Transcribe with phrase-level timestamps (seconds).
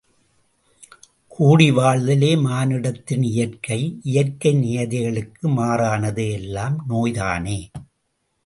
[1.31, 3.79] கூடி வாழ்தலே மானுடத்தின் இயற்கை
[4.03, 7.59] இயற்கை நியதிகளுக்கு மாறானது எல்லாம் நோய்தானே!